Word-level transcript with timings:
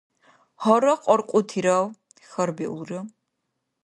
—Гьарахъ 0.61 1.07
аркьутирав?— 1.13 1.87
хьарбиулра. 2.29 2.99